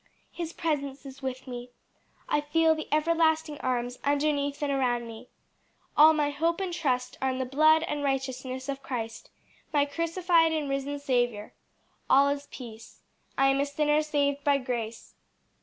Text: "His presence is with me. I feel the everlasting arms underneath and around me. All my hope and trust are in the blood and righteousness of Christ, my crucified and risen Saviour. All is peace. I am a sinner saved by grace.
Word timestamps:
"His 0.31 0.51
presence 0.51 1.05
is 1.05 1.21
with 1.21 1.45
me. 1.45 1.69
I 2.27 2.41
feel 2.41 2.73
the 2.73 2.87
everlasting 2.91 3.59
arms 3.59 3.99
underneath 4.03 4.63
and 4.63 4.71
around 4.71 5.05
me. 5.05 5.29
All 5.95 6.11
my 6.11 6.31
hope 6.31 6.59
and 6.59 6.73
trust 6.73 7.19
are 7.21 7.29
in 7.29 7.37
the 7.37 7.45
blood 7.45 7.83
and 7.83 8.03
righteousness 8.03 8.67
of 8.67 8.81
Christ, 8.81 9.29
my 9.71 9.85
crucified 9.85 10.53
and 10.53 10.67
risen 10.67 10.97
Saviour. 10.97 11.53
All 12.09 12.29
is 12.29 12.47
peace. 12.47 13.03
I 13.37 13.49
am 13.49 13.59
a 13.59 13.65
sinner 13.67 14.01
saved 14.01 14.43
by 14.43 14.57
grace. 14.57 15.13